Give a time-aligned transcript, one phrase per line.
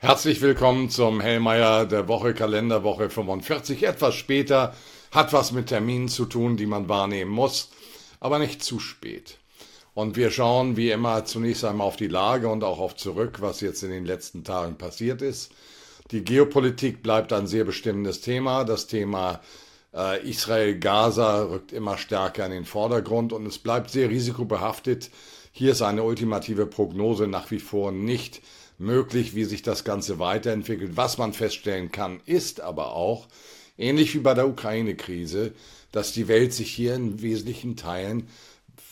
[0.00, 3.82] Herzlich willkommen zum Hellmeier der Woche, Kalenderwoche 45.
[3.82, 4.72] Etwas später,
[5.10, 7.70] hat was mit Terminen zu tun, die man wahrnehmen muss,
[8.20, 9.38] aber nicht zu spät.
[9.94, 13.60] Und wir schauen wie immer zunächst einmal auf die Lage und auch auf zurück, was
[13.60, 15.50] jetzt in den letzten Tagen passiert ist.
[16.12, 18.62] Die Geopolitik bleibt ein sehr bestimmendes Thema.
[18.62, 19.40] Das Thema
[19.92, 25.10] äh, Israel-Gaza rückt immer stärker in den Vordergrund und es bleibt sehr risikobehaftet.
[25.50, 28.42] Hier ist eine ultimative Prognose nach wie vor nicht
[28.78, 30.96] möglich, wie sich das Ganze weiterentwickelt.
[30.96, 33.28] Was man feststellen kann, ist aber auch,
[33.76, 35.52] ähnlich wie bei der Ukraine-Krise,
[35.92, 38.28] dass die Welt sich hier in wesentlichen Teilen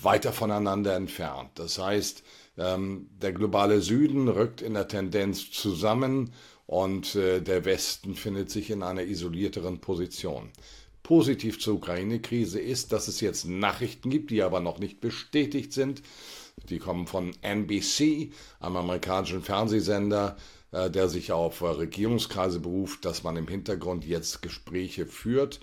[0.01, 1.51] weiter voneinander entfernt.
[1.55, 2.23] Das heißt,
[2.59, 6.33] ähm, der globale Süden rückt in der Tendenz zusammen
[6.67, 10.51] und äh, der Westen findet sich in einer isolierteren Position.
[11.03, 16.03] Positiv zur Ukraine-Krise ist, dass es jetzt Nachrichten gibt, die aber noch nicht bestätigt sind,
[16.65, 20.37] die kommen von NBC, einem amerikanischen Fernsehsender,
[20.73, 25.61] äh, der sich auf äh, Regierungskreise beruft, dass man im Hintergrund jetzt Gespräche führt,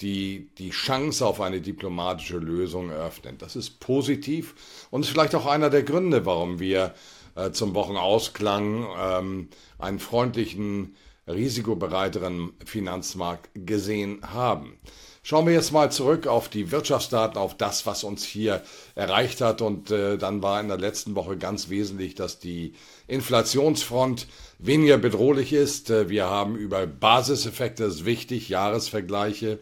[0.00, 3.36] die die Chance auf eine diplomatische Lösung eröffnen.
[3.38, 4.54] Das ist positiv
[4.90, 6.94] und ist vielleicht auch einer der Gründe, warum wir
[7.36, 9.48] äh, zum Wochenausklang ähm,
[9.78, 10.96] einen freundlichen,
[11.28, 14.78] risikobereiteren Finanzmarkt gesehen haben.
[15.22, 18.62] Schauen wir jetzt mal zurück auf die Wirtschaftsdaten, auf das, was uns hier
[18.94, 19.60] erreicht hat.
[19.60, 22.72] Und äh, dann war in der letzten Woche ganz wesentlich, dass die
[23.06, 24.26] Inflationsfront
[24.58, 25.90] weniger bedrohlich ist.
[25.90, 29.58] Äh, wir haben über Basiseffekte, das ist wichtig, Jahresvergleiche,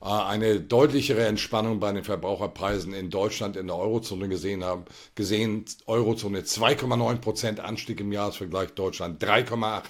[0.00, 4.86] äh, eine deutlichere Entspannung bei den Verbraucherpreisen in Deutschland in der Eurozone gesehen haben.
[5.14, 9.82] Gesehen, Eurozone 2,9 Prozent Anstieg im Jahresvergleich, Deutschland 3,8.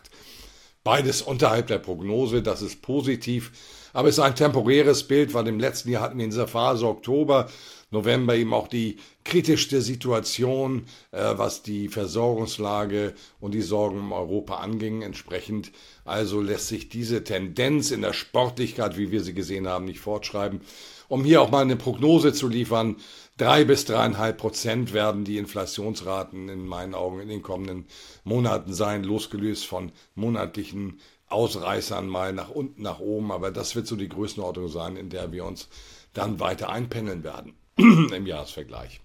[0.82, 3.52] Beides unterhalb der Prognose, das ist positiv.
[3.92, 6.86] Aber es ist ein temporäres Bild, weil im letzten Jahr hatten wir in dieser Phase
[6.86, 7.48] Oktober,
[7.90, 14.56] November eben auch die kritischste Situation, äh, was die Versorgungslage und die Sorgen in Europa
[14.56, 15.02] anging.
[15.02, 15.72] Entsprechend
[16.04, 20.60] also lässt sich diese Tendenz in der Sportlichkeit, wie wir sie gesehen haben, nicht fortschreiben.
[21.08, 22.96] Um hier auch mal eine Prognose zu liefern,
[23.36, 27.86] drei bis dreieinhalb Prozent werden die Inflationsraten in meinen Augen in den kommenden
[28.22, 31.00] Monaten sein, losgelöst von monatlichen
[31.30, 35.32] Ausreißern mal nach unten, nach oben, aber das wird so die Größenordnung sein, in der
[35.32, 35.68] wir uns
[36.12, 39.00] dann weiter einpendeln werden im Jahresvergleich.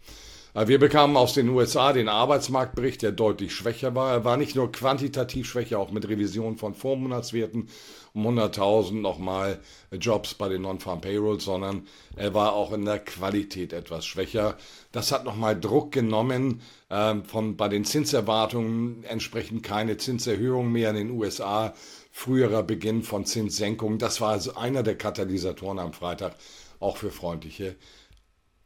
[0.56, 4.12] Äh, wir bekamen aus den USA den Arbeitsmarktbericht, der deutlich schwächer war.
[4.12, 7.68] Er war nicht nur quantitativ schwächer, auch mit Revision von Vormonatswerten
[8.14, 9.60] um 100.000 nochmal
[9.92, 14.58] Jobs bei den Non-Farm Payrolls, sondern er war auch in der Qualität etwas schwächer.
[14.94, 20.96] Das hat nochmal Druck genommen äh, von bei den Zinserwartungen entsprechend keine Zinserhöhung mehr in
[20.96, 21.74] den USA
[22.12, 24.00] früherer Beginn von Zinssenkungen.
[24.00, 26.36] Das war also einer der Katalysatoren am Freitag
[26.80, 27.76] auch für freundliche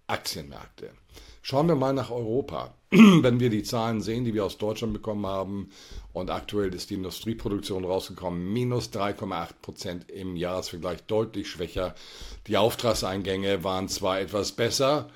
[0.06, 0.92] Aktienmärkte.
[1.50, 2.76] Schauen wir mal nach Europa.
[2.92, 5.72] Wenn wir die Zahlen sehen, die wir aus Deutschland bekommen haben,
[6.14, 11.96] und aktuell ist die Industrieproduktion rausgekommen, minus 3,8 Prozent im Jahresvergleich, deutlich schwächer.
[12.46, 15.10] Die Auftragseingänge waren zwar etwas besser,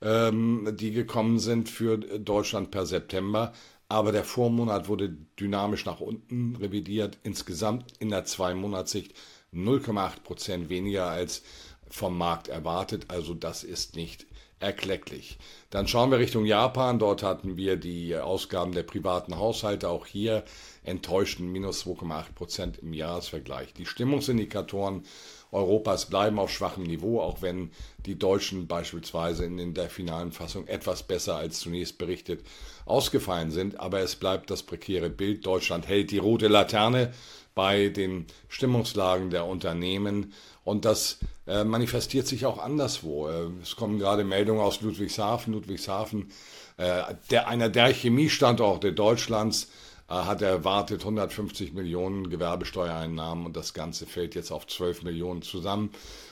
[0.00, 3.52] ähm, die gekommen sind für Deutschland per September,
[3.88, 7.18] aber der Vormonat wurde dynamisch nach unten revidiert.
[7.24, 9.12] Insgesamt in der Zwei-Monatssicht
[9.52, 11.42] 0,8 Prozent weniger als
[11.88, 13.06] vom Markt erwartet.
[13.08, 14.29] Also das ist nicht
[14.60, 15.38] erklecklich.
[15.70, 16.98] Dann schauen wir Richtung Japan.
[16.98, 19.88] Dort hatten wir die Ausgaben der privaten Haushalte.
[19.88, 20.44] Auch hier
[20.84, 23.72] enttäuschten minus 2,8 Prozent im Jahresvergleich.
[23.72, 25.04] Die Stimmungsindikatoren
[25.52, 27.72] Europas bleiben auf schwachem Niveau, auch wenn
[28.06, 32.44] die Deutschen beispielsweise in der finalen Fassung etwas besser als zunächst berichtet
[32.84, 33.80] ausgefallen sind.
[33.80, 35.44] Aber es bleibt das prekäre Bild.
[35.46, 37.12] Deutschland hält die rote Laterne
[37.60, 40.32] bei den Stimmungslagen der Unternehmen
[40.64, 43.28] und das äh, manifestiert sich auch anderswo.
[43.28, 45.52] Äh, es kommen gerade Meldungen aus Ludwigshafen.
[45.52, 46.30] Ludwigshafen,
[46.78, 49.68] äh, der, einer der Chemiestandorte Deutschlands,
[50.08, 55.90] äh, hat erwartet 150 Millionen Gewerbesteuereinnahmen und das Ganze fällt jetzt auf 12 Millionen zusammen.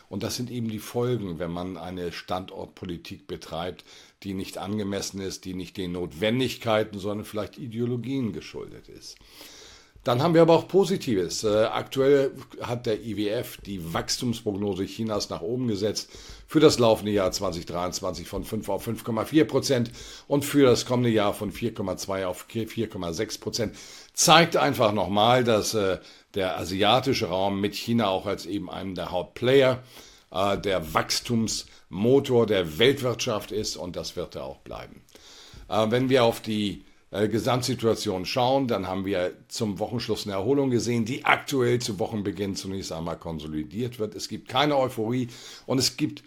[0.09, 3.85] Und das sind eben die Folgen, wenn man eine Standortpolitik betreibt,
[4.23, 9.19] die nicht angemessen ist, die nicht den Notwendigkeiten, sondern vielleicht Ideologien geschuldet ist.
[10.09, 11.45] Dann haben wir aber auch Positives.
[11.45, 12.31] Äh, aktuell
[12.63, 16.09] hat der IWF die Wachstumsprognose Chinas nach oben gesetzt
[16.47, 19.91] für das laufende Jahr 2023 von 5 auf 5,4 Prozent
[20.27, 23.77] und für das kommende Jahr von 4,2 auf 4,6 Prozent.
[24.15, 25.99] Zeigt einfach nochmal, dass äh,
[26.35, 29.83] der asiatische Raum mit China auch als eben einem der Hauptplayer
[30.33, 35.03] äh, der Wachstumsmotor der Weltwirtschaft ist und das wird er auch bleiben.
[35.69, 41.05] Wenn wir auf die äh, Gesamtsituation schauen, dann haben wir zum Wochenschluss eine Erholung gesehen,
[41.05, 44.15] die aktuell zu Wochenbeginn zunächst einmal konsolidiert wird.
[44.15, 45.29] Es gibt keine Euphorie
[45.67, 46.23] und es gibt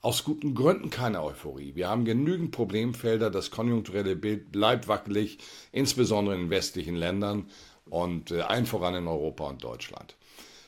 [0.00, 1.74] aus guten Gründen keine Euphorie.
[1.74, 5.38] Wir haben genügend Problemfelder, das konjunkturelle Bild bleibt wackelig,
[5.72, 7.46] insbesondere in westlichen Ländern.
[7.90, 10.14] und äh, allen voran in Europa und Deutschland.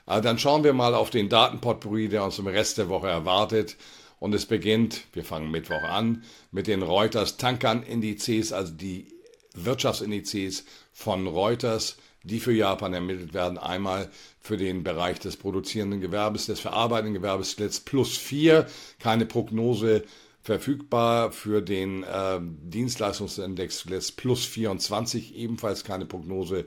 [0.06, 3.76] Aber dann schauen wir mal auf den Datenpotpourri, der uns im Rest der Woche erwartet.
[4.18, 9.19] Und es beginnt, wir fangen Mittwoch an, mit den Reuters Tankern-Indizes, also die
[9.54, 13.58] Wirtschaftsindizes von Reuters, die für Japan ermittelt werden.
[13.58, 14.10] Einmal
[14.40, 18.66] für den Bereich des produzierenden Gewerbes, des verarbeitenden Gewerbes jetzt plus vier,
[18.98, 20.04] keine Prognose
[20.42, 26.64] verfügbar für den äh, Dienstleistungsindex zuletzt plus 24, ebenfalls keine Prognose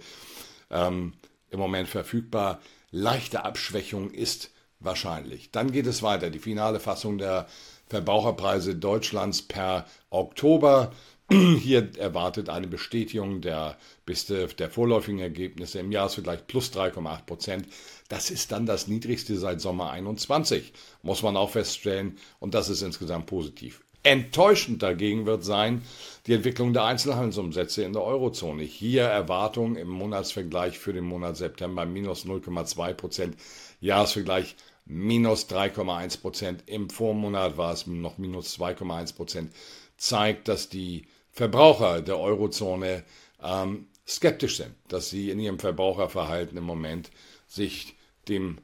[0.69, 1.13] ähm,
[1.49, 2.61] im Moment verfügbar.
[2.91, 5.51] Leichte Abschwächung ist wahrscheinlich.
[5.51, 6.29] Dann geht es weiter.
[6.29, 7.47] Die finale Fassung der
[7.87, 10.91] Verbraucherpreise Deutschlands per Oktober.
[11.29, 13.77] Hier erwartet eine Bestätigung der,
[14.07, 17.67] der vorläufigen Ergebnisse im Jahresvergleich plus 3,8 Prozent.
[18.09, 22.17] Das ist dann das niedrigste seit Sommer 21, muss man auch feststellen.
[22.39, 23.81] Und das ist insgesamt positiv.
[24.03, 25.81] Enttäuschend dagegen wird sein
[26.27, 28.63] die Entwicklung der Einzelhandelsumsätze in der Eurozone.
[28.63, 33.37] Hier Erwartung im Monatsvergleich für den Monat September minus 0,2 Prozent,
[33.79, 36.63] Jahresvergleich minus 3,1 Prozent.
[36.65, 39.55] Im Vormonat war es noch minus 2,1 Prozent.
[39.95, 43.03] Zeigt, dass die Verbraucher der Eurozone
[43.43, 47.09] ähm, skeptisch sind, dass sie in ihrem Verbraucherverhalten im Moment
[47.47, 47.95] sich
[48.29, 48.59] dem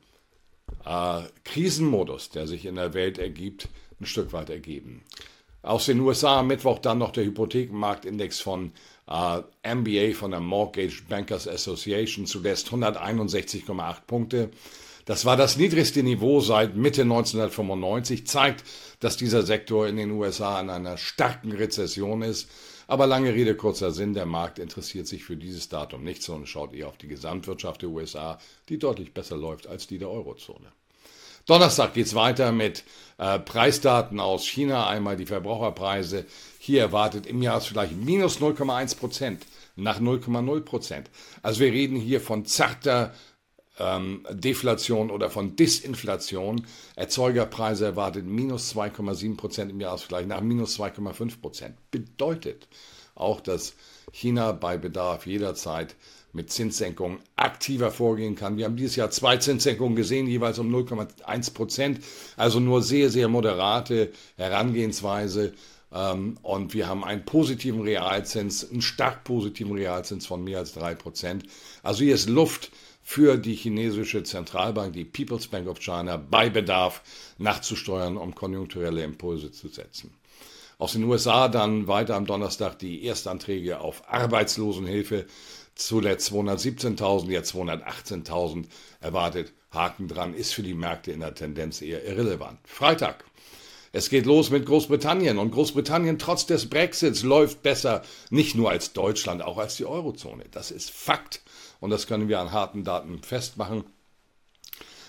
[0.85, 3.67] äh, Krisenmodus, der sich in der Welt ergibt,
[3.99, 5.03] ein Stück weit ergeben.
[5.61, 8.71] Aus den USA am Mittwoch dann noch der Hypothekenmarktindex von
[9.07, 9.41] äh,
[9.75, 14.51] MBA von der Mortgage Bankers Association, zuletzt 161,8 Punkte.
[15.09, 18.63] Das war das niedrigste Niveau seit Mitte 1995, zeigt,
[18.99, 22.47] dass dieser Sektor in den USA in einer starken Rezession ist.
[22.85, 26.75] Aber lange Rede, kurzer Sinn, der Markt interessiert sich für dieses Datum nicht, sondern schaut
[26.75, 28.37] eher auf die Gesamtwirtschaft der USA,
[28.69, 30.71] die deutlich besser läuft als die der Eurozone.
[31.47, 32.83] Donnerstag geht es weiter mit
[33.17, 36.27] äh, Preisdaten aus China, einmal die Verbraucherpreise.
[36.59, 41.09] Hier erwartet im Jahresvergleich minus 0,1 Prozent nach 0,0 Prozent.
[41.41, 43.15] Also wir reden hier von zarter
[43.79, 46.65] ähm, Deflation oder von Disinflation.
[46.95, 51.75] Erzeugerpreise erwartet minus 2,7 Prozent im Jahresvergleich nach minus 2,5 Prozent.
[51.91, 52.67] Bedeutet
[53.15, 53.73] auch, dass
[54.11, 55.95] China bei Bedarf jederzeit
[56.31, 58.57] mit Zinssenkungen aktiver vorgehen kann.
[58.57, 62.01] Wir haben dieses Jahr zwei Zinssenkungen gesehen, jeweils um 0,1 Prozent.
[62.37, 65.53] Also nur sehr, sehr moderate Herangehensweise.
[65.91, 70.93] Ähm, und wir haben einen positiven Realzins, einen stark positiven Realzins von mehr als drei
[70.93, 71.45] Prozent.
[71.81, 72.71] Also hier ist Luft
[73.09, 77.01] für die chinesische Zentralbank, die People's Bank of China, bei Bedarf
[77.39, 80.13] nachzusteuern, um konjunkturelle Impulse zu setzen.
[80.77, 85.25] Aus den USA dann weiter am Donnerstag die Erstanträge auf Arbeitslosenhilfe.
[85.73, 88.65] Zuletzt 217.000, jetzt 218.000
[89.01, 89.53] erwartet.
[89.71, 92.59] Haken dran, ist für die Märkte in der Tendenz eher irrelevant.
[92.63, 93.25] Freitag.
[93.91, 98.93] Es geht los mit Großbritannien und Großbritannien trotz des Brexits läuft besser, nicht nur als
[98.93, 100.45] Deutschland, auch als die Eurozone.
[100.51, 101.41] Das ist Fakt
[101.79, 103.83] und das können wir an harten Daten festmachen.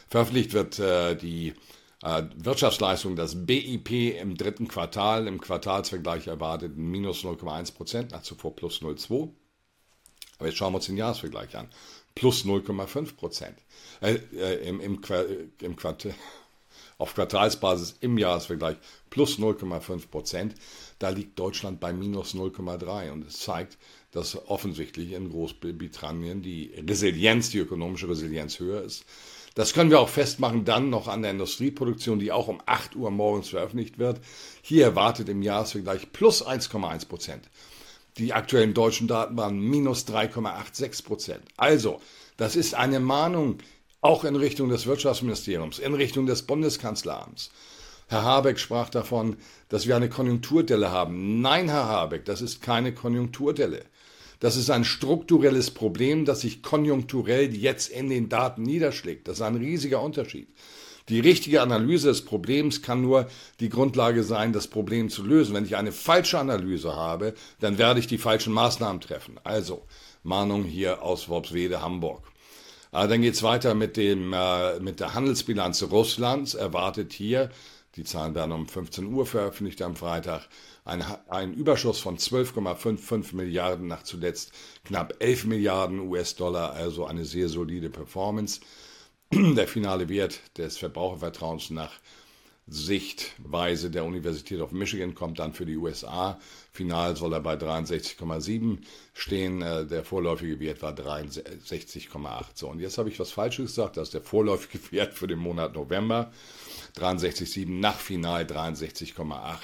[0.09, 1.55] Veröffentlicht wird äh, die
[2.03, 8.57] äh, Wirtschaftsleistung, das BIP im dritten Quartal, im Quartalsvergleich erwartet minus 0,1 Prozent, nach zuvor
[8.57, 9.31] plus 0,2.
[10.39, 11.69] Aber jetzt schauen wir uns den Jahresvergleich an.
[12.15, 13.59] Plus 0,5 Prozent.
[14.01, 15.01] Äh, äh, im, im,
[15.61, 16.15] im Quartal,
[16.99, 18.79] auf Quartalsbasis im Jahresvergleich
[19.11, 20.55] plus 0,5 Prozent.
[20.99, 23.79] Da liegt Deutschland bei minus 0,3 und es zeigt,
[24.13, 29.05] dass offensichtlich in Großbritannien die Resilienz, die ökonomische Resilienz höher ist.
[29.55, 33.11] Das können wir auch festmachen dann noch an der Industrieproduktion, die auch um 8 Uhr
[33.11, 34.21] morgens veröffentlicht wird.
[34.63, 37.51] Hier erwartet im Jahresvergleich plus 1,1 Prozent.
[38.17, 41.43] Die aktuellen deutschen Daten waren minus 3,86 Prozent.
[41.57, 42.01] Also,
[42.37, 43.59] das ist eine Mahnung
[44.01, 47.51] auch in Richtung des Wirtschaftsministeriums, in Richtung des Bundeskanzleramts.
[48.11, 49.37] Herr Habeck sprach davon,
[49.69, 51.41] dass wir eine Konjunkturdelle haben.
[51.41, 53.85] Nein, Herr Habeck, das ist keine Konjunkturdelle.
[54.41, 59.29] Das ist ein strukturelles Problem, das sich konjunkturell jetzt in den Daten niederschlägt.
[59.29, 60.49] Das ist ein riesiger Unterschied.
[61.09, 63.29] Die richtige Analyse des Problems kann nur
[63.61, 65.55] die Grundlage sein, das Problem zu lösen.
[65.55, 69.39] Wenn ich eine falsche Analyse habe, dann werde ich die falschen Maßnahmen treffen.
[69.45, 69.87] Also
[70.25, 72.25] Mahnung hier aus Worpswede, Hamburg.
[72.93, 76.55] Äh, dann geht es weiter mit, dem, äh, mit der Handelsbilanz Russlands.
[76.55, 77.51] Erwartet hier,
[77.97, 80.49] die Zahlen werden um 15 Uhr veröffentlicht am Freitag,
[80.85, 84.53] ein, ein Überschuss von 12,55 Milliarden nach zuletzt
[84.85, 88.61] knapp 11 Milliarden US-Dollar, also eine sehr solide Performance.
[89.33, 91.93] Der finale Wert des Verbrauchervertrauens nach
[92.73, 96.39] Sichtweise der Universität of Michigan kommt dann für die USA.
[96.71, 98.79] Final soll er bei 63,7
[99.13, 99.61] stehen.
[99.61, 102.45] Äh, der vorläufige Wert war 63,8.
[102.55, 103.97] So, und jetzt habe ich was Falsches gesagt.
[103.97, 106.31] Das ist der vorläufige Wert für den Monat November.
[106.97, 109.59] 63,7 nach Final 63,8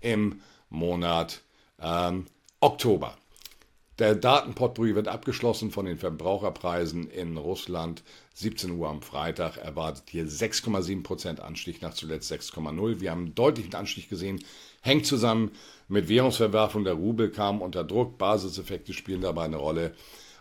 [0.00, 1.42] im Monat
[1.80, 2.26] ähm,
[2.58, 3.16] Oktober.
[3.98, 8.04] Der Datenpotpourri wird abgeschlossen von den Verbraucherpreisen in Russland.
[8.34, 13.00] 17 Uhr am Freitag erwartet hier 6,7% Anstieg, nach zuletzt 6,0.
[13.00, 14.44] Wir haben einen deutlichen Anstieg gesehen,
[14.82, 15.50] hängt zusammen
[15.88, 16.84] mit Währungsverwerfung.
[16.84, 19.94] Der Rubel kam unter Druck, Basiseffekte spielen dabei eine Rolle.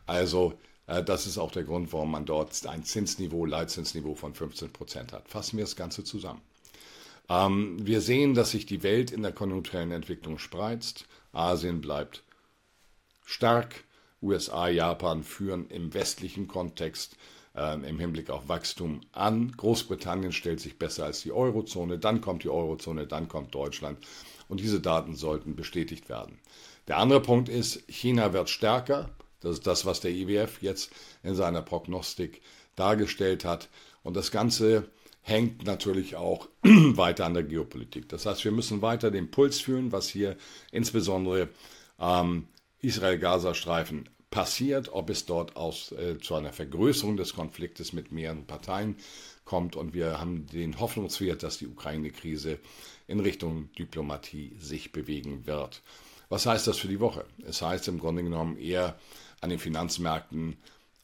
[0.06, 0.54] Also
[0.86, 5.28] äh, das ist auch der Grund, warum man dort ein Zinsniveau, Leitzinsniveau von 15% hat.
[5.28, 6.42] Fassen wir das Ganze zusammen.
[7.28, 11.06] Ähm, wir sehen, dass sich die Welt in der konjunkturellen Entwicklung spreizt.
[11.34, 12.22] Asien bleibt
[13.27, 13.84] stark.
[14.19, 17.17] USA, Japan führen im westlichen Kontext
[17.55, 19.51] äh, im Hinblick auf Wachstum an.
[19.51, 24.00] Großbritannien stellt sich besser als die Eurozone, dann kommt die Eurozone, dann kommt Deutschland.
[24.48, 26.39] Und diese Daten sollten bestätigt werden.
[26.88, 29.10] Der andere Punkt ist, China wird stärker.
[29.41, 30.89] Das ist das, was der IWF jetzt
[31.22, 32.41] in seiner Prognostik
[32.75, 33.67] dargestellt hat.
[34.03, 34.89] Und das Ganze
[35.22, 38.07] hängt natürlich auch weiter an der Geopolitik.
[38.07, 40.38] Das heißt, wir müssen weiter den Puls fühlen, was hier
[40.72, 41.50] insbesondere
[42.00, 42.48] ähm,
[42.81, 48.98] Israel-Gaza-Streifen passiert, ob es dort aus, äh, zu einer Vergrößerung des Konfliktes mit mehreren Parteien
[49.46, 49.75] kommt.
[49.75, 52.60] Und wir haben den Hoffnungswert, dass die Ukraine-Krise
[53.07, 55.81] in Richtung Diplomatie sich bewegen wird.
[56.29, 57.25] Was heißt das für die Woche?
[57.46, 59.00] Es heißt im Grunde genommen eher
[59.39, 60.57] an den Finanzmärkten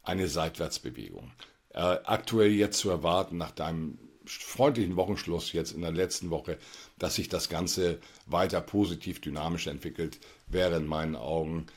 [0.03, 1.31] eine Seitwärtsbewegung.
[1.69, 6.57] Äh, aktuell jetzt zu erwarten, nach deinem freundlichen Wochenschluss jetzt in der letzten Woche,
[6.99, 11.67] dass sich das Ganze weiter positiv dynamisch entwickelt, wäre in meinen Augen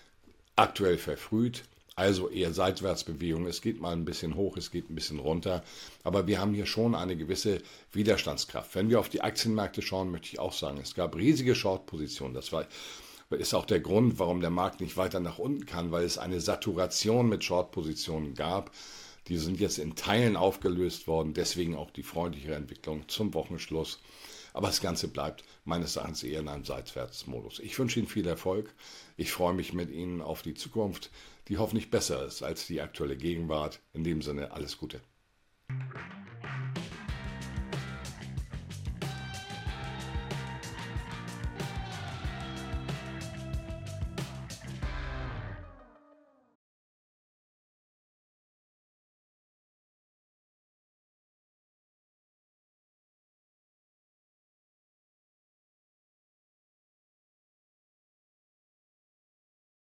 [0.54, 1.64] aktuell verfrüht.
[1.98, 3.46] Also eher Seitwärtsbewegung.
[3.46, 5.64] Es geht mal ein bisschen hoch, es geht ein bisschen runter.
[6.04, 7.62] Aber wir haben hier schon eine gewisse
[7.92, 8.74] Widerstandskraft.
[8.74, 12.34] Wenn wir auf die Aktienmärkte schauen, möchte ich auch sagen, es gab riesige Short-Positionen.
[12.34, 12.66] Das war,
[13.30, 16.42] ist auch der Grund, warum der Markt nicht weiter nach unten kann, weil es eine
[16.42, 18.70] Saturation mit Short-Positionen gab.
[19.28, 23.98] Die sind jetzt in Teilen aufgelöst worden, deswegen auch die freundlichere Entwicklung zum Wochenschluss.
[24.52, 27.58] Aber das Ganze bleibt meines Erachtens eher in einem Seitwärtsmodus.
[27.58, 28.72] Ich wünsche Ihnen viel Erfolg.
[29.16, 31.10] Ich freue mich mit Ihnen auf die Zukunft,
[31.48, 33.80] die hoffentlich besser ist als die aktuelle Gegenwart.
[33.92, 35.00] In dem Sinne alles Gute.